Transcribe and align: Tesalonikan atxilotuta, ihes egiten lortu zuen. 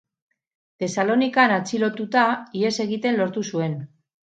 Tesalonikan 0.83 1.55
atxilotuta, 1.59 2.27
ihes 2.65 2.77
egiten 2.89 3.23
lortu 3.23 3.51
zuen. 3.55 3.83